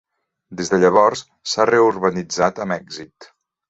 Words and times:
Des 0.61 0.71
de 0.71 0.79
llavors, 0.85 1.23
s'ha 1.53 1.69
reurbanitzat 1.73 2.67
amb 2.67 2.81
èxit. 2.83 3.35